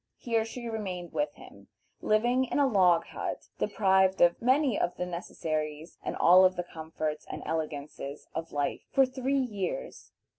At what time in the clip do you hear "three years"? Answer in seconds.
9.05-10.11